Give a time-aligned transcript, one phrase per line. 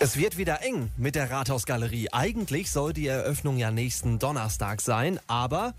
[0.00, 2.10] Es wird wieder eng mit der Rathausgalerie.
[2.12, 5.74] Eigentlich soll die Eröffnung ja nächsten Donnerstag sein, aber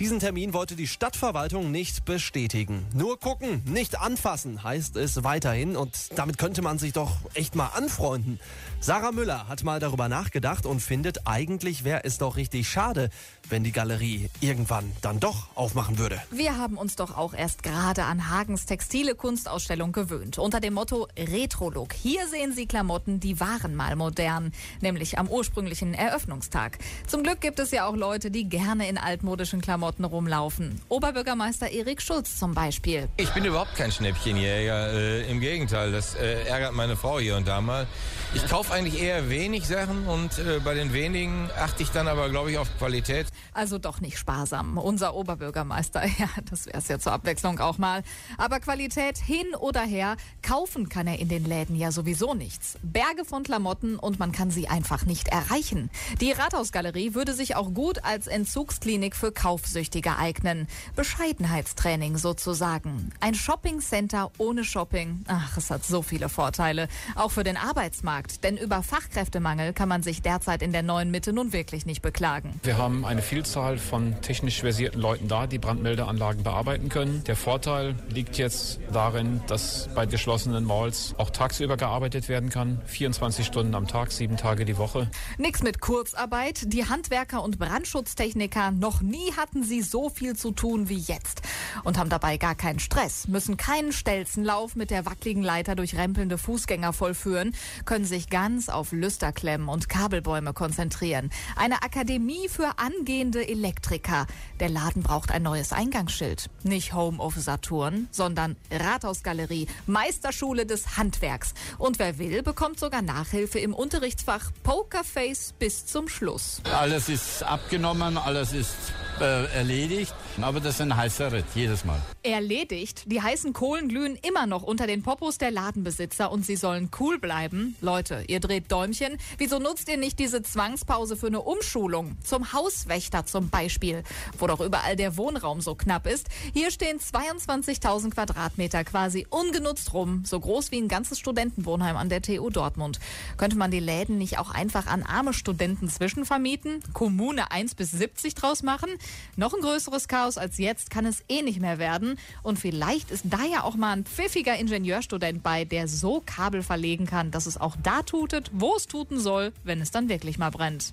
[0.00, 2.84] diesen Termin wollte die Stadtverwaltung nicht bestätigen.
[2.94, 5.76] Nur gucken, nicht anfassen, heißt es weiterhin.
[5.76, 8.40] Und damit könnte man sich doch echt mal anfreunden.
[8.80, 13.08] Sarah Müller hat mal darüber nachgedacht und findet, eigentlich wäre es doch richtig schade,
[13.48, 16.20] wenn die Galerie irgendwann dann doch aufmachen würde.
[16.32, 20.38] Wir haben uns doch auch erst gerade an Hagens textile Kunstausstellung gewöhnt.
[20.38, 21.92] Unter dem Motto Retro-Look.
[21.92, 24.52] Hier sehen Sie Klamotten, die waren mal modern.
[24.80, 26.78] Nämlich am ursprünglichen Eröffnungstag.
[27.06, 30.80] Zum Glück gibt es ja auch Leute, die gerne in altmodischen Klamotten Klamotten rumlaufen.
[30.88, 33.06] Oberbürgermeister Erik Schulz zum Beispiel.
[33.18, 34.94] Ich bin überhaupt kein Schnäppchenjäger.
[34.94, 37.86] Äh, Im Gegenteil, das äh, ärgert meine Frau hier und da mal.
[38.32, 42.30] Ich kaufe eigentlich eher wenig Sachen und äh, bei den wenigen achte ich dann aber,
[42.30, 43.26] glaube ich, auf Qualität.
[43.52, 44.78] Also doch nicht sparsam.
[44.78, 48.02] Unser Oberbürgermeister, ja, das wäre es ja zur Abwechslung auch mal.
[48.38, 52.78] Aber Qualität hin oder her, kaufen kann er in den Läden ja sowieso nichts.
[52.82, 55.90] Berge von Klamotten und man kann sie einfach nicht erreichen.
[56.22, 60.68] Die Rathausgalerie würde sich auch gut als Entzugsklinik für Kaufsüchtige Kaufsüchtige eignen.
[60.94, 63.10] Bescheidenheitstraining sozusagen.
[63.18, 65.24] Ein Shoppingcenter ohne Shopping.
[65.26, 66.86] Ach, es hat so viele Vorteile.
[67.16, 68.44] Auch für den Arbeitsmarkt.
[68.44, 72.60] Denn über Fachkräftemangel kann man sich derzeit in der neuen Mitte nun wirklich nicht beklagen.
[72.62, 77.24] Wir haben eine Vielzahl von technisch versierten Leuten da, die Brandmeldeanlagen bearbeiten können.
[77.24, 82.80] Der Vorteil liegt jetzt darin, dass bei geschlossenen Malls auch tagsüber gearbeitet werden kann.
[82.86, 85.10] 24 Stunden am Tag, sieben Tage die Woche.
[85.36, 86.72] Nix mit Kurzarbeit.
[86.72, 91.42] Die Handwerker und Brandschutztechniker noch nie hatten sie so viel zu tun wie jetzt
[91.84, 96.38] und haben dabei gar keinen Stress, müssen keinen Stelzenlauf mit der wackeligen Leiter durch rempelnde
[96.38, 97.54] Fußgänger vollführen,
[97.84, 101.30] können sich ganz auf Lüsterklemmen und Kabelbäume konzentrieren.
[101.56, 104.26] Eine Akademie für angehende Elektriker.
[104.60, 106.50] Der Laden braucht ein neues Eingangsschild.
[106.62, 111.54] Nicht Home of Saturn, sondern Rathausgalerie, Meisterschule des Handwerks.
[111.78, 116.60] Und wer will, bekommt sogar Nachhilfe im Unterrichtsfach Pokerface bis zum Schluss.
[116.72, 120.14] Alles ist abgenommen, alles ist äh, erledigt.
[120.42, 122.00] Aber das ist ein heißer Ritt, jedes Mal.
[122.22, 123.04] Erledigt?
[123.06, 127.18] Die heißen Kohlen glühen immer noch unter den Popos der Ladenbesitzer und sie sollen cool
[127.18, 127.76] bleiben.
[127.80, 129.16] Leute, ihr dreht Däumchen.
[129.38, 132.16] Wieso nutzt ihr nicht diese Zwangspause für eine Umschulung?
[132.22, 134.02] Zum Hauswächter zum Beispiel,
[134.38, 136.28] wo doch überall der Wohnraum so knapp ist.
[136.52, 142.22] Hier stehen 22.000 Quadratmeter quasi ungenutzt rum, so groß wie ein ganzes Studentenwohnheim an der
[142.22, 142.98] TU Dortmund.
[143.36, 146.82] Könnte man die Läden nicht auch einfach an arme Studenten zwischenvermieten?
[146.92, 148.90] Kommune 1 bis 70 draus machen?
[149.36, 152.18] Noch ein größeres Chaos als jetzt kann es eh nicht mehr werden.
[152.42, 157.06] Und vielleicht ist da ja auch mal ein pfiffiger Ingenieurstudent bei, der so Kabel verlegen
[157.06, 160.50] kann, dass es auch da tutet, wo es tuten soll, wenn es dann wirklich mal
[160.50, 160.92] brennt.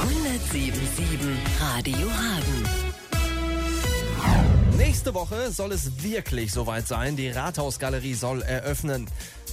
[0.00, 1.18] 177
[1.60, 2.64] Radio Hagen.
[4.76, 7.16] Nächste Woche soll es wirklich soweit sein.
[7.16, 9.06] Die Rathausgalerie soll eröffnen.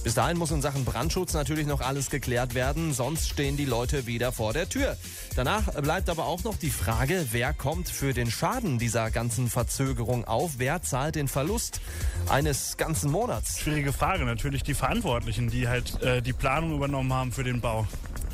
[0.04, 4.06] Bis dahin muss in Sachen Brandschutz natürlich noch alles geklärt werden, sonst stehen die Leute
[4.06, 4.96] wieder vor der Tür.
[5.36, 10.24] Danach bleibt aber auch noch die Frage, wer kommt für den Schaden dieser ganzen Verzögerung
[10.24, 10.54] auf?
[10.58, 11.80] Wer zahlt den Verlust
[12.28, 13.60] eines ganzen Monats?
[13.60, 17.86] Schwierige Frage, natürlich die Verantwortlichen, die halt äh, die Planung übernommen haben für den Bau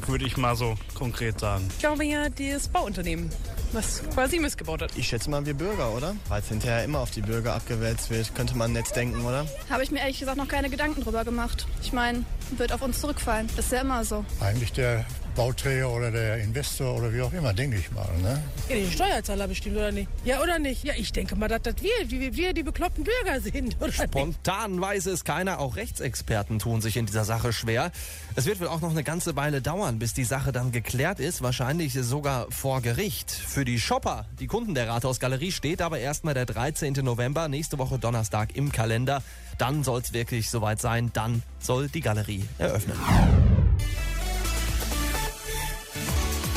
[0.06, 1.66] würde ich mal so konkret sagen.
[1.70, 3.30] Ich glaube ja, das Bauunternehmen,
[3.72, 4.90] was quasi missgebaut hat.
[4.96, 6.16] Ich schätze mal wir Bürger, oder?
[6.28, 9.46] Weil es hinterher immer auf die Bürger abgewälzt wird, könnte man nett denken, oder?
[9.70, 11.66] Habe ich mir ehrlich gesagt noch keine Gedanken drüber gemacht.
[11.82, 12.24] Ich meine,
[12.56, 13.48] wird auf uns zurückfallen.
[13.56, 14.24] Das ist ja immer so.
[14.40, 15.04] Eigentlich der
[15.38, 18.08] Bauträger oder der Investor oder wie auch immer, denke ich mal.
[18.20, 18.42] Ne?
[18.68, 20.08] Ja, die Steuerzahler bestimmt, oder nicht?
[20.24, 20.82] Ja, oder nicht?
[20.82, 24.72] Ja, ich denke mal, dass das wir, wir, wir die bekloppten Bürger sind, oder Spontan
[24.72, 24.80] nicht?
[24.80, 25.60] weiß es keiner.
[25.60, 27.92] Auch Rechtsexperten tun sich in dieser Sache schwer.
[28.34, 31.40] Es wird wohl auch noch eine ganze Weile dauern, bis die Sache dann geklärt ist.
[31.40, 33.30] Wahrscheinlich sogar vor Gericht.
[33.30, 36.94] Für die Shopper, die Kunden der Rathausgalerie, steht aber erstmal der 13.
[36.94, 39.22] November, nächste Woche Donnerstag im Kalender.
[39.56, 41.10] Dann soll es wirklich soweit sein.
[41.12, 42.98] Dann soll die Galerie eröffnen.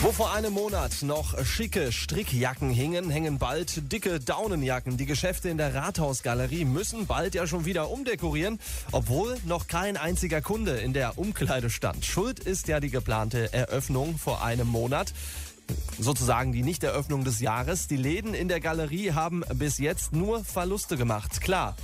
[0.04, 4.98] Wo vor einem Monat noch schicke Strickjacken hingen, hängen bald dicke Daunenjacken.
[4.98, 8.60] Die Geschäfte in der Rathausgalerie müssen bald ja schon wieder umdekorieren,
[8.92, 12.04] obwohl noch kein einziger Kunde in der Umkleide stand.
[12.04, 15.14] Schuld ist ja die geplante Eröffnung vor einem Monat
[16.00, 17.88] sozusagen die Nichteröffnung des Jahres.
[17.88, 21.42] Die Läden in der Galerie haben bis jetzt nur Verluste gemacht.
[21.42, 21.76] Klar,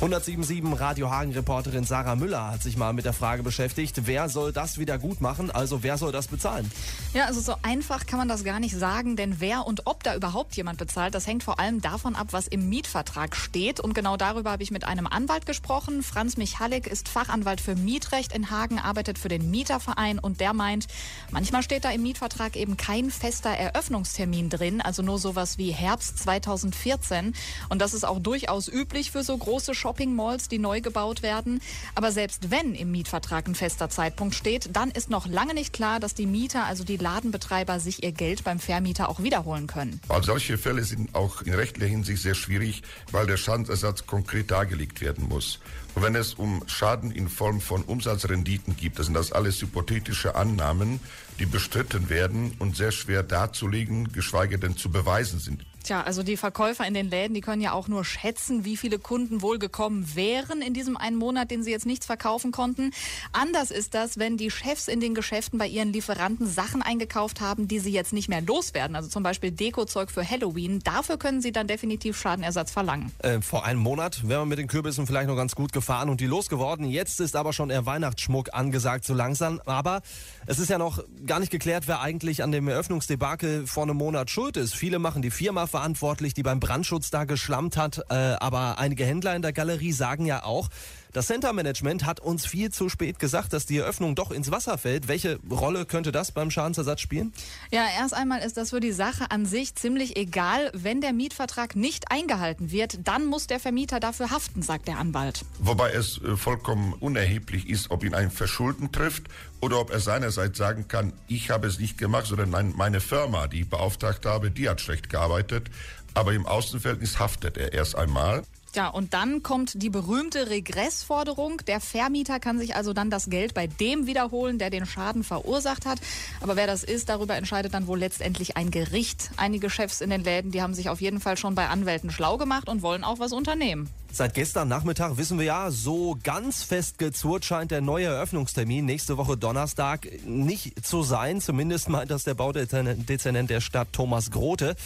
[0.00, 4.52] 177 Radio Hagen Reporterin Sarah Müller hat sich mal mit der Frage beschäftigt, wer soll
[4.52, 5.50] das wieder gut machen?
[5.50, 6.70] Also wer soll das bezahlen?
[7.14, 10.14] Ja, also so einfach kann man das gar nicht sagen, denn wer und ob da
[10.14, 13.80] überhaupt jemand bezahlt, das hängt vor allem davon ab, was im Mietvertrag steht.
[13.80, 16.04] Und genau darüber habe ich mit einem Anwalt gesprochen.
[16.04, 20.86] Franz Michalik ist Fachanwalt für Mietrecht in Hagen, arbeitet für den Mieterverein und der meint,
[21.32, 26.20] manchmal steht da im Mietvertrag eben kein fester Eröffnungstermin drin, also nur sowas wie Herbst
[26.20, 27.34] 2014.
[27.68, 31.22] Und das ist auch durchaus üblich für so große Shows Shopping Malls, die neu gebaut
[31.22, 31.62] werden.
[31.94, 35.98] Aber selbst wenn im Mietvertrag ein fester Zeitpunkt steht, dann ist noch lange nicht klar,
[35.98, 39.98] dass die Mieter, also die Ladenbetreiber, sich ihr Geld beim Vermieter auch wiederholen können.
[40.08, 42.82] Weil solche Fälle sind auch in rechtlicher Hinsicht sehr schwierig,
[43.12, 45.58] weil der Schadensersatz konkret dargelegt werden muss.
[45.94, 50.34] Und wenn es um Schaden in Form von Umsatzrenditen gibt, das sind das alles hypothetische
[50.34, 51.00] Annahmen,
[51.38, 55.64] die bestritten werden und sehr schwer darzulegen, geschweige denn zu beweisen sind.
[55.88, 58.98] Tja, also die Verkäufer in den Läden, die können ja auch nur schätzen, wie viele
[58.98, 62.90] Kunden wohl gekommen wären in diesem einen Monat, den sie jetzt nichts verkaufen konnten.
[63.32, 67.68] Anders ist das, wenn die Chefs in den Geschäften bei ihren Lieferanten Sachen eingekauft haben,
[67.68, 68.96] die sie jetzt nicht mehr loswerden.
[68.96, 70.80] Also zum Beispiel Dekozeug für Halloween.
[70.80, 73.10] Dafür können sie dann definitiv Schadenersatz verlangen.
[73.20, 76.20] Äh, vor einem Monat wären wir mit den Kürbissen vielleicht noch ganz gut gefahren und
[76.20, 76.84] die losgeworden.
[76.90, 79.62] Jetzt ist aber schon eher Weihnachtsschmuck angesagt, so langsam.
[79.64, 80.02] Aber
[80.44, 84.28] es ist ja noch gar nicht geklärt, wer eigentlich an dem Eröffnungsdebakel vor einem Monat
[84.28, 84.74] schuld ist.
[84.74, 88.00] Viele machen die Firma verantwortlich, die beim Brandschutz da geschlammt hat.
[88.10, 90.68] Äh, aber einige Händler in der Galerie sagen ja auch,
[91.12, 94.76] das Center Management hat uns viel zu spät gesagt, dass die Eröffnung doch ins Wasser
[94.76, 95.08] fällt.
[95.08, 97.32] Welche Rolle könnte das beim Schadensersatz spielen?
[97.70, 100.70] Ja, erst einmal ist das für die Sache an sich ziemlich egal.
[100.74, 105.44] Wenn der Mietvertrag nicht eingehalten wird, dann muss der Vermieter dafür haften, sagt der Anwalt.
[105.60, 109.24] Wobei es äh, vollkommen unerheblich ist, ob ihn ein Verschulden trifft
[109.60, 113.46] oder ob er seinerseits sagen kann, ich habe es nicht gemacht, sondern nein, meine Firma,
[113.46, 115.68] die ich beauftragt habe, die hat schlecht gearbeitet.
[116.14, 118.42] Aber im Außenverhältnis haftet er erst einmal.
[118.74, 121.62] Ja, und dann kommt die berühmte Regressforderung.
[121.66, 125.86] Der Vermieter kann sich also dann das Geld bei dem wiederholen, der den Schaden verursacht
[125.86, 125.98] hat.
[126.40, 129.30] Aber wer das ist, darüber entscheidet dann wohl letztendlich ein Gericht.
[129.36, 132.36] Einige Chefs in den Läden, die haben sich auf jeden Fall schon bei Anwälten schlau
[132.36, 133.88] gemacht und wollen auch was unternehmen.
[134.10, 139.36] Seit gestern Nachmittag wissen wir ja, so ganz festgezurrt scheint der neue Eröffnungstermin nächste Woche
[139.36, 141.40] Donnerstag nicht zu sein.
[141.40, 144.76] Zumindest meint das der Baudezernent der Stadt Thomas Grote.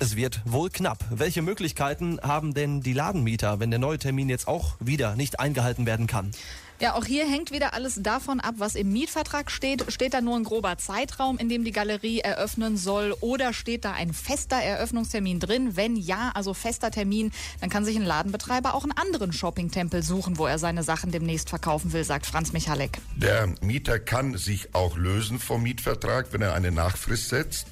[0.00, 1.04] Es wird wohl knapp.
[1.10, 5.86] Welche Möglichkeiten haben denn die Ladenmieter, wenn der neue Termin jetzt auch wieder nicht eingehalten
[5.86, 6.32] werden kann?
[6.80, 9.92] Ja, auch hier hängt wieder alles davon ab, was im Mietvertrag steht.
[9.92, 13.92] Steht da nur ein grober Zeitraum, in dem die Galerie eröffnen soll oder steht da
[13.92, 15.76] ein fester Eröffnungstermin drin?
[15.76, 17.30] Wenn ja, also fester Termin,
[17.60, 21.48] dann kann sich ein Ladenbetreiber auch einen anderen Shoppingtempel suchen, wo er seine Sachen demnächst
[21.48, 22.98] verkaufen will, sagt Franz Michalek.
[23.14, 27.66] Der Mieter kann sich auch lösen vom Mietvertrag, wenn er eine Nachfrist setzt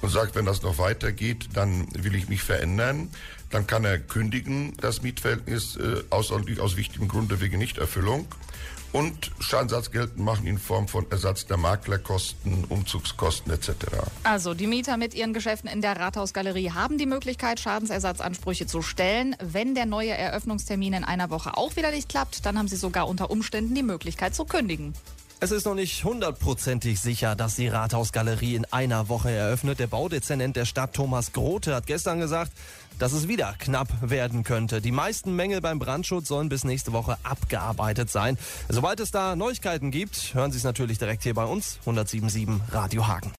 [0.00, 3.10] und sagt, wenn das noch weitergeht, dann will ich mich verändern.
[3.50, 8.26] Dann kann er kündigen, das Mietverhältnis äh, außerordentlich aus wichtigem Grunde wegen Nichterfüllung
[8.92, 13.70] und Schadensersatz geltend machen in Form von Ersatz der Maklerkosten, Umzugskosten etc.
[14.24, 19.36] Also die Mieter mit ihren Geschäften in der Rathausgalerie haben die Möglichkeit, Schadensersatzansprüche zu stellen.
[19.40, 23.08] Wenn der neue Eröffnungstermin in einer Woche auch wieder nicht klappt, dann haben sie sogar
[23.08, 24.94] unter Umständen die Möglichkeit zu kündigen.
[25.40, 29.78] Es ist noch nicht hundertprozentig sicher, dass die Rathausgalerie in einer Woche eröffnet.
[29.78, 32.50] Der Baudezernent der Stadt Thomas Grote hat gestern gesagt,
[32.98, 34.80] dass es wieder knapp werden könnte.
[34.80, 38.36] Die meisten Mängel beim Brandschutz sollen bis nächste Woche abgearbeitet sein.
[38.68, 43.06] Sobald es da Neuigkeiten gibt, hören Sie es natürlich direkt hier bei uns, 107.7 Radio
[43.06, 43.30] Hagen.